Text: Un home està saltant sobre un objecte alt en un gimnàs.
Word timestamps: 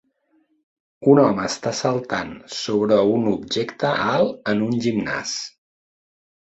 Un 1.11 1.21
home 1.23 1.45
està 1.49 1.73
saltant 1.81 2.33
sobre 2.61 2.99
un 3.19 3.31
objecte 3.35 3.95
alt 4.17 4.55
en 4.55 4.69
un 4.71 4.85
gimnàs. 4.89 5.41